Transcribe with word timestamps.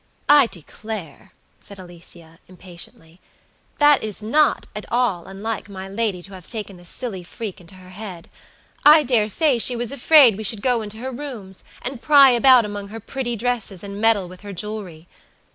"I 0.29 0.47
declare," 0.47 1.31
said 1.59 1.77
Alicia, 1.77 2.39
impatiently, 2.47 3.19
"that 3.77 4.01
is 4.01 4.23
not 4.23 4.65
at 4.75 4.91
all 4.91 5.27
unlike 5.27 5.69
my 5.69 5.87
lady 5.87 6.23
to 6.23 6.33
have 6.33 6.49
taken 6.49 6.77
this 6.77 6.89
silly 6.89 7.21
freak 7.23 7.61
into 7.61 7.75
her 7.75 7.91
head. 7.91 8.27
I 8.83 9.03
dare 9.03 9.29
say 9.29 9.59
she 9.59 9.75
was 9.75 9.91
afraid 9.91 10.37
we 10.39 10.43
should 10.43 10.63
go 10.63 10.81
into 10.81 10.97
her 10.97 11.11
rooms, 11.11 11.63
and 11.83 12.01
pry 12.01 12.31
about 12.31 12.65
among 12.65 12.87
her 12.87 12.99
pretty 12.99 13.35
dresses, 13.35 13.83
and 13.83 14.01
meddle 14.01 14.27
with 14.27 14.41
her 14.41 14.53
jewelry. 14.53 15.07